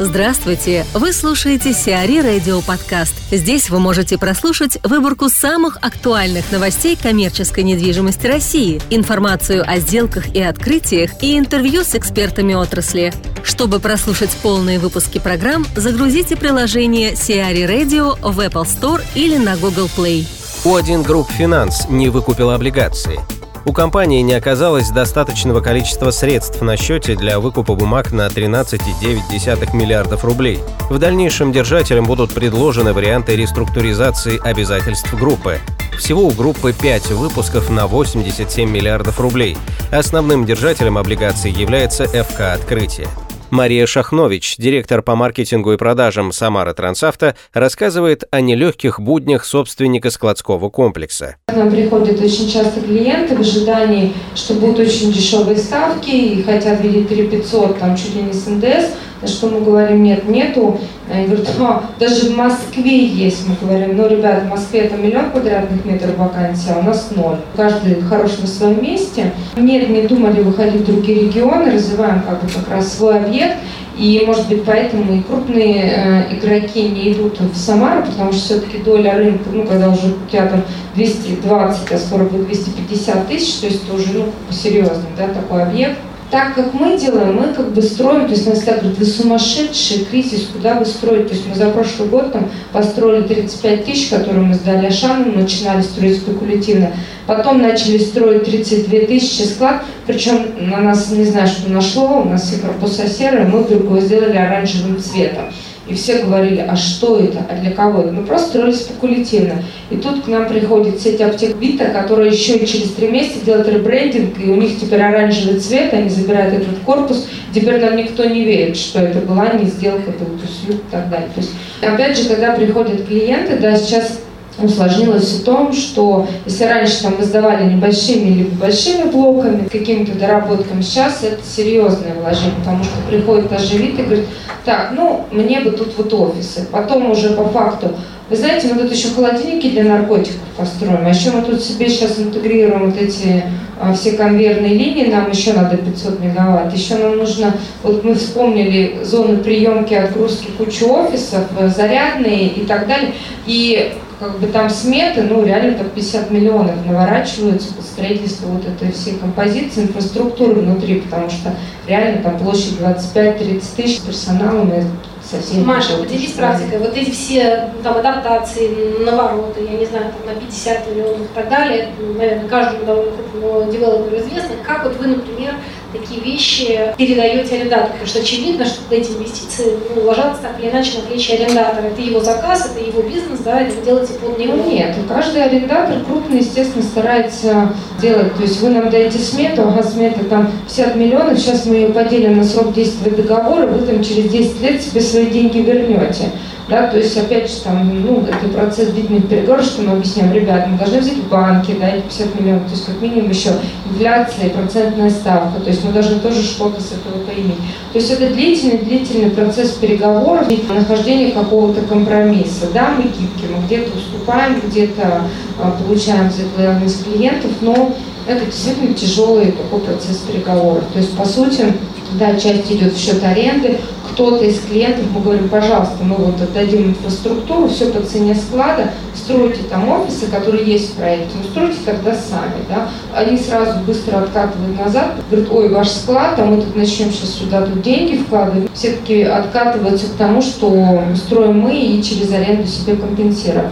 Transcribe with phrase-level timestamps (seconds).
[0.00, 0.84] Здравствуйте!
[0.92, 3.14] Вы слушаете CRE Radio Подкаст.
[3.30, 10.42] Здесь вы можете прослушать выборку самых актуальных новостей коммерческой недвижимости России, информацию о сделках и
[10.42, 13.12] открытиях и интервью с экспертами отрасли.
[13.44, 19.88] Чтобы прослушать полные выпуски программ, загрузите приложение CRE Radio в Apple Store или на Google
[19.96, 20.26] Play.
[20.64, 23.20] O1 Group Finance не выкупила облигации–
[23.64, 30.24] у компании не оказалось достаточного количества средств на счете для выкупа бумаг на 13,9 миллиардов
[30.24, 30.60] рублей.
[30.90, 35.58] В дальнейшем держателям будут предложены варианты реструктуризации обязательств группы.
[35.98, 39.56] Всего у группы 5 выпусков на 87 миллиардов рублей.
[39.90, 43.08] Основным держателем облигаций является ФК «Открытие».
[43.54, 50.70] Мария Шахнович, директор по маркетингу и продажам Самара Трансавто, рассказывает о нелегких буднях собственника складского
[50.70, 51.36] комплекса.
[51.46, 56.80] К нам приходят очень часто клиенты в ожидании, что будут очень дешевые ставки и хотят
[56.80, 58.92] видеть 3500, там чуть ли не с НДС,
[59.24, 60.78] на что мы говорим, нет, нету.
[61.10, 63.48] Они говорят, а, даже в Москве есть.
[63.48, 67.38] Мы говорим, ну, ребят, в Москве это миллион квадратных метров вакансий, а у нас ноль.
[67.56, 69.32] Каждый хорош на своем месте.
[69.56, 73.56] Нет, не думали выходить в другие регионы, развиваем как бы как раз свой объект.
[73.96, 78.78] И, может быть, поэтому и крупные э, игроки не идут в Самару, потому что все-таки
[78.78, 80.64] доля рынка, ну, когда уже там
[80.96, 85.96] 220, а скоро будет 250 тысяч, то есть это уже, ну, серьезный, да, такой объект
[86.34, 90.04] так как мы делаем, мы как бы строим, то есть нас так говорят, вы сумасшедший,
[90.04, 91.28] кризис, куда вы строите?
[91.28, 95.80] То есть мы за прошлый год там построили 35 тысяч, которые мы сдали Ашану, начинали
[95.82, 96.90] строить спекулятивно.
[97.28, 102.42] Потом начали строить 32 тысячи склад, причем на нас, не знаю, что нашло, у нас
[102.42, 105.44] все корпуса серые, мы вдруг его сделали оранжевым цветом.
[105.86, 108.12] И все говорили, а что это, а для кого это?
[108.12, 109.62] Мы просто строили спекулятивно.
[109.90, 114.38] И тут к нам приходит сеть аптек Вита, которая еще через три месяца делает ребрендинг,
[114.40, 117.28] и у них теперь оранжевый цвет, они забирают этот корпус.
[117.54, 121.28] Теперь нам никто не верит, что это была не сделка, это услуг и так далее.
[121.34, 124.20] То есть, опять же, когда приходят клиенты, да, сейчас
[124.62, 130.80] усложнилось в том, что если раньше там мы сдавали небольшими или большими блоками, какими-то доработками,
[130.82, 134.26] сейчас это серьезное вложение, потому что приходит вид и говорит,
[134.64, 136.66] так, ну, мне бы тут вот офисы.
[136.70, 137.90] Потом уже по факту,
[138.30, 142.18] вы знаете, мы тут еще холодильники для наркотиков построим, а еще мы тут себе сейчас
[142.18, 143.44] интегрируем вот эти
[143.78, 146.72] а, все конвейерные линии, нам еще надо 500 мегаватт.
[146.72, 152.86] Еще нам нужно, вот мы вспомнили зоны приемки, отгрузки кучу офисов, э, зарядные и так
[152.86, 153.12] далее.
[153.46, 153.92] И
[154.24, 159.16] как бы там сметы, ну, реально там 50 миллионов наворачиваются под строительство вот этой всей
[159.16, 161.54] композиции, инфраструктуры внутри, потому что
[161.86, 164.82] реально там площадь 25-30 тысяч персоналом, и
[165.22, 165.66] совсем...
[165.66, 166.78] Маша, поделись практикой.
[166.78, 171.48] Вот эти все там адаптации, навороты, я не знаю, там на 50 миллионов и так
[171.48, 174.56] далее, наверное, каждому довольно крупному девелоперу известно.
[174.66, 175.54] Как вот вы, например,
[175.98, 177.92] такие вещи передаете арендатору?
[177.92, 181.86] Потому что очевидно, что эти инвестиции ну, ложатся так или иначе на плечи арендатора.
[181.86, 184.54] Это его заказ, это его бизнес, да, это вы делаете под него.
[184.56, 188.34] Ну нет, каждый арендатор крупный, естественно, старается делать.
[188.34, 192.36] То есть вы нам даете смету, ага, смета там 50 миллионов, сейчас мы ее поделим
[192.36, 196.30] на срок действия договора, вы там через 10 лет себе свои деньги вернете.
[196.66, 200.66] Да, то есть, опять же, там, ну, это процесс длительных переговоров, что мы объясняем, ребят,
[200.66, 203.50] мы должны взять в банке, да, эти 50 миллионов, то есть, как минимум еще
[203.90, 207.58] инфляция, процентная ставка, то есть, мы должны тоже что-то с этого поиметь.
[207.92, 213.98] То есть, это длительный-длительный процесс переговоров и нахождения какого-то компромисса, да, мы гибкие, мы где-то
[213.98, 215.20] уступаем, где-то
[215.60, 217.94] а, получаем за это лояльность клиентов, но
[218.26, 220.84] это действительно тяжелый такой процесс переговоров.
[220.94, 221.74] То есть, по сути,
[222.18, 223.78] да, часть идет в счет аренды,
[224.12, 229.62] кто-то из клиентов, мы говорим, пожалуйста, мы вот отдадим инфраструктуру, все по цене склада, стройте
[229.68, 232.88] там офисы, которые есть в проекте, но стройте тогда сами, да.
[233.14, 237.62] Они сразу быстро откатывают назад, говорят, ой, ваш склад, а мы тут начнем сейчас сюда
[237.62, 238.70] тут деньги вкладывать.
[238.74, 243.70] Все-таки откатываются к тому, что строим мы и через аренду себе компенсируем.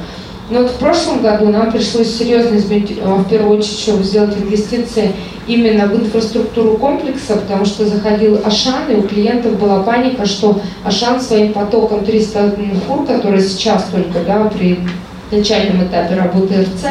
[0.51, 4.37] Но вот в прошлом году нам пришлось серьезно изменить, э, в первую очередь, чтобы сделать
[4.37, 5.13] инвестиции
[5.47, 11.21] именно в инфраструктуру комплекса, потому что заходил Ашан, и у клиентов была паника, что Ашан
[11.21, 12.57] своим потоком 300
[12.87, 14.79] фур, которые сейчас только да, при
[15.31, 16.87] начальном этапе работы РЦ,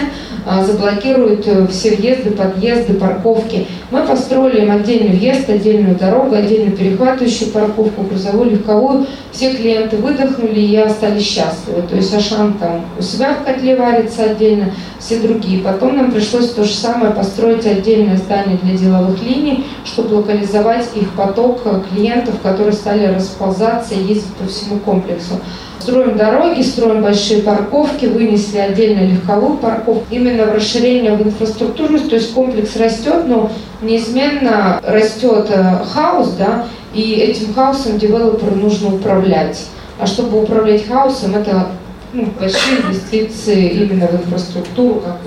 [0.65, 3.67] заблокируют э, все въезды, подъезды, парковки.
[3.91, 9.05] Мы построили им отдельный въезд, отдельную дорогу, отдельно перехватывающую парковку, грузовую, легковую.
[9.31, 11.83] Все клиенты выдохнули и остались счастливы.
[11.89, 15.59] То есть Ашан там у себя в котле варится отдельно, все другие.
[15.59, 21.11] Потом нам пришлось то же самое построить отдельное здание для деловых линий, чтобы локализовать их
[21.11, 25.35] поток клиентов, которые стали расползаться и ездить по всему комплексу.
[25.81, 30.04] Строим дороги, строим большие парковки, вынесли отдельно легковую парковку.
[30.12, 33.51] Именно в расширение в инфраструктуру, то есть комплекс растет, но
[33.81, 39.66] неизменно растет э, хаос, да, и этим хаосом девелоперу нужно управлять.
[39.98, 41.69] А чтобы управлять хаосом, это
[42.13, 45.18] ну, большие инвестиции именно в инфраструктуру, как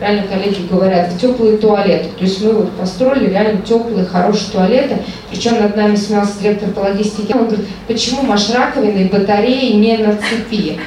[0.00, 2.08] реально коллеги говорят, в теплые туалеты.
[2.18, 4.98] То есть мы вот построили реально теплые, хорошие туалеты.
[5.30, 7.34] Причем над нами смеялся директор по логистике.
[7.34, 10.78] Он говорит, почему маш раковины и батареи не на цепи?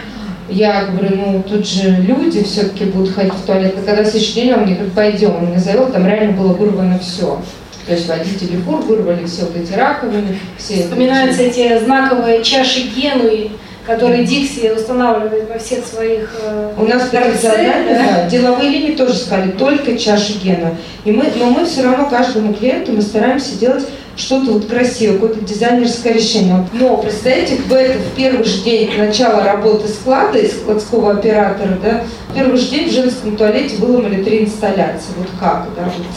[0.50, 3.76] Я говорю, ну тут же люди все-таки будут ходить в туалет.
[3.78, 7.00] И когда следующий день он мне говорит, пойдем, он меня завел, там реально было вырвано
[7.00, 7.40] все.
[7.86, 10.38] То есть водители фур вырвали все вот эти раковины.
[10.58, 13.52] Все Вспоминаются эти знаковые чаши Генуи,
[13.88, 18.30] которые Дикси устанавливает во всех своих э, У нас такие задания, да?
[18.30, 20.76] деловые линии тоже сказали, только чаши Гена.
[21.06, 23.88] И мы, но мы все равно каждому клиенту мы стараемся делать
[24.18, 26.68] что-то вот красивое, какое-то дизайнерское решение.
[26.74, 32.04] Но представьте, в этот в первый же день начала работы склада и складского оператора, да,
[32.30, 35.14] в первый же день в женском туалете выломали три инсталляции.
[35.18, 36.08] Вот как, да, вот.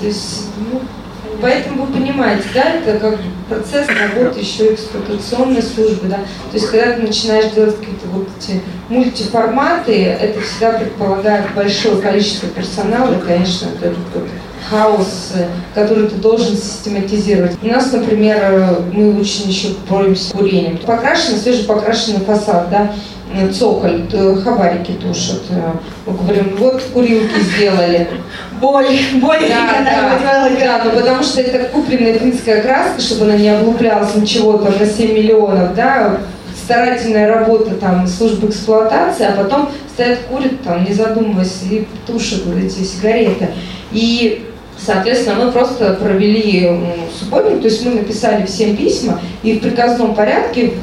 [0.00, 0.80] То есть, ну,
[1.40, 3.18] Поэтому вы понимаете, да, это как
[3.48, 6.16] процесс работы еще эксплуатационной службы, да.
[6.16, 12.48] То есть когда ты начинаешь делать какие-то вот эти мультиформаты, это всегда предполагает большое количество
[12.48, 14.28] персонала, и, конечно, это такой
[14.68, 15.32] хаос,
[15.74, 17.56] который ты должен систематизировать.
[17.62, 20.78] У нас, например, мы очень еще боремся с курением.
[20.78, 22.92] Покрашенный, свежепокрашенный фасад, да,
[23.52, 24.06] цоколь,
[24.42, 25.42] хабарики тушат.
[26.06, 28.08] Мы говорим, вот курилки сделали
[28.60, 28.86] боль,
[29.20, 30.45] боль, да, да,
[30.78, 34.86] да, ну потому что это купленная финская краска, чтобы она не облуплялась ничего там на
[34.86, 36.18] 7 миллионов, да,
[36.64, 42.56] старательная работа там службы эксплуатации, а потом стоят, курят там, не задумываясь, и тушат вот
[42.56, 43.48] эти сигареты.
[43.92, 44.46] И
[44.78, 46.70] Соответственно, мы просто провели
[47.18, 50.74] субботник, то есть мы написали всем письма и в приказном порядке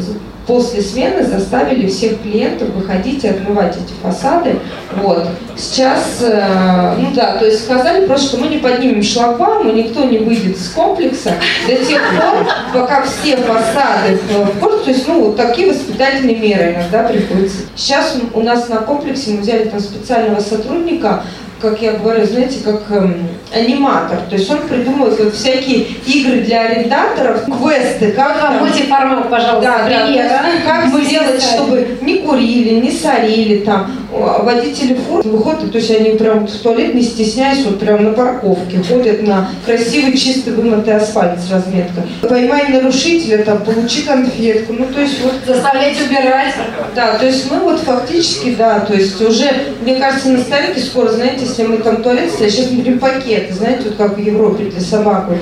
[0.48, 4.60] после смены заставили всех клиентов выходить и отмывать эти фасады.
[4.96, 5.28] Вот.
[5.56, 10.04] Сейчас, э, ну да, то есть сказали просто, что мы не поднимем шлагбаум, и никто
[10.04, 11.34] не выйдет из комплекса
[11.68, 16.74] до тех пор, пока все фасады в порт, то есть, ну, вот такие воспитательные меры
[16.74, 17.60] иногда приходится.
[17.76, 21.24] Сейчас у нас на комплексе мы взяли там специального сотрудника,
[21.64, 24.18] как я говорю, знаете, как эм, аниматор.
[24.30, 28.58] То есть он придумывает вот всякие игры для арендаторов, квесты, как там...
[28.58, 30.26] Мультиформат, пожалуйста, да, пример.
[30.28, 33.92] Да, как Мы сделать, чтобы не курили, не сорили там.
[34.12, 38.84] Водители фур выходят, то есть они прям в туалет, не стесняясь, вот прям на парковке,
[38.88, 42.04] ходят на красивый, чистый, вымытый асфальт с разметкой.
[42.22, 44.74] Поймай нарушителя, там, получи конфетку.
[44.74, 45.34] Ну, то есть вот...
[45.48, 46.54] Заставлять убирать.
[46.94, 49.50] Да, то есть мы вот фактически, да, то есть уже,
[49.82, 53.90] мне кажется, на столике скоро, знаете, если мы там туалет стоит, сейчас берем пакеты, знаете,
[53.90, 55.38] вот как в Европе для собак, вот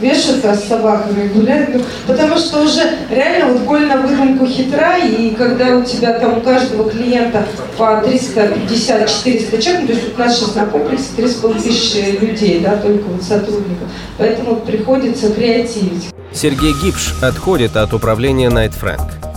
[0.00, 5.34] вешают с собаками, гуляют, ну, потому что уже реально вот голь на выдумку хитра, и
[5.34, 7.44] когда у тебя там у каждого клиента
[7.76, 12.60] по 350-400 человек, ну, то есть вот у нас сейчас на комплексе 3,5 тысячи людей,
[12.60, 16.08] да, только вот сотрудников, поэтому приходится креативить.
[16.32, 19.31] Сергей Гипш отходит от управления Night Frank.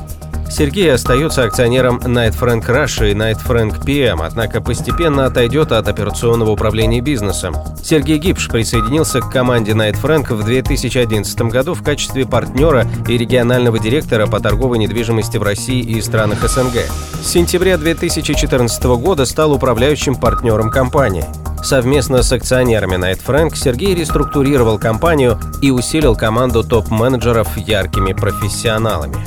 [0.49, 6.51] Сергей остается акционером Night Frank Russia и Night Frank PM, однако постепенно отойдет от операционного
[6.51, 7.55] управления бизнесом.
[7.83, 13.79] Сергей Гипш присоединился к команде Night Frank в 2011 году в качестве партнера и регионального
[13.79, 16.85] директора по торговой недвижимости в России и странах СНГ.
[17.21, 21.25] С сентября 2014 года стал управляющим партнером компании.
[21.63, 29.17] Совместно с акционерами Night Frank Сергей реструктурировал компанию и усилил команду топ-менеджеров яркими профессионалами.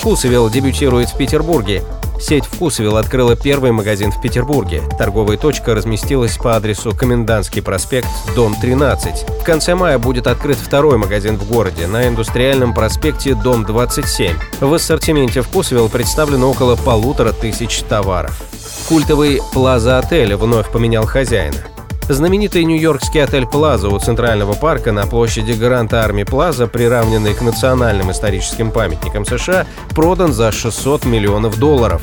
[0.00, 1.82] Вкусвилл дебютирует в Петербурге.
[2.18, 4.80] Сеть Вкусвилл открыла первый магазин в Петербурге.
[4.98, 9.28] Торговая точка разместилась по адресу Комендантский проспект, дом 13.
[9.28, 14.36] В конце мая будет открыт второй магазин в городе на Индустриальном проспекте, дом 27.
[14.62, 18.40] В ассортименте Вкусвилл представлено около полутора тысяч товаров.
[18.88, 21.58] Культовый Плаза Отель вновь поменял хозяина.
[22.10, 28.10] Знаменитый нью-йоркский отель «Плаза» у Центрального парка на площади Грант Арми Плаза, приравненный к национальным
[28.10, 32.02] историческим памятникам США, продан за 600 миллионов долларов.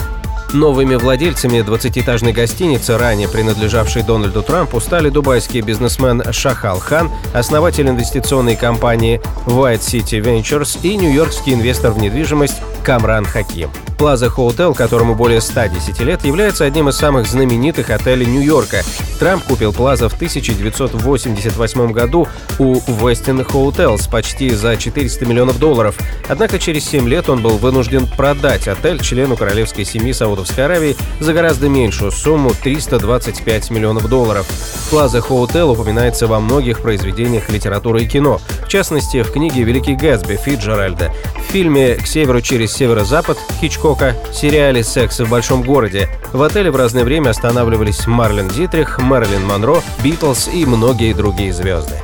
[0.53, 8.55] Новыми владельцами 20-этажной гостиницы, ранее принадлежавшей Дональду Трампу, стали дубайский бизнесмен Шахал Хан, основатель инвестиционной
[8.55, 13.69] компании White City Ventures и нью-йоркский инвестор в недвижимость Камран Хаким.
[13.97, 18.83] Plaza Hotel, которому более 110 лет, является одним из самых знаменитых отелей Нью-Йорка.
[19.19, 22.27] Трамп купил Plaza в 1988 году
[22.59, 25.97] у Westin Hotels почти за 400 миллионов долларов.
[26.29, 31.33] Однако через 7 лет он был вынужден продать отель члену королевской семьи Саудовской Аравии за
[31.33, 34.47] гораздо меньшую сумму 325 миллионов долларов.
[34.91, 40.35] Plaza Hotel упоминается во многих произведениях литературы и кино, в частности, в книге «Великий Гэтсби»
[40.35, 46.09] Фиджеральда, в фильме «К северу через северо-запад» Хичкок Хичкока, сериале «Секс в большом городе».
[46.33, 51.95] В отеле в разное время останавливались Марлен Дитрих, Мэрилин Монро, Битлз и многие другие звезды.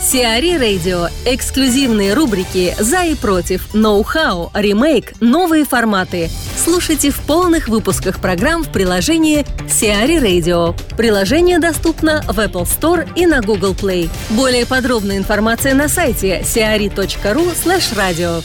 [0.00, 1.08] Сиари Радио.
[1.26, 6.30] Эксклюзивные рубрики «За и против», «Ноу-хау», «Ремейк», «Новые форматы».
[6.56, 10.74] Слушайте в полных выпусках программ в приложении Сиари Radio.
[10.96, 14.08] Приложение доступно в Apple Store и на Google Play.
[14.30, 18.42] Более подробная информация на сайте siari.ru slash radio.